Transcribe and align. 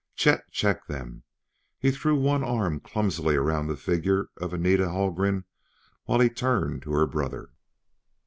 Chet 0.15 0.49
checked 0.51 0.87
them; 0.87 1.21
he 1.77 1.91
threw 1.91 2.15
one 2.19 2.43
arm 2.43 2.79
clumsily 2.79 3.35
around 3.35 3.67
the 3.67 3.75
figure 3.77 4.29
of 4.37 4.51
Anita 4.51 4.89
Haldgren 4.89 5.43
while 6.05 6.19
he 6.19 6.27
turned 6.31 6.81
to 6.81 6.91
her 6.93 7.05
brother. 7.05 7.51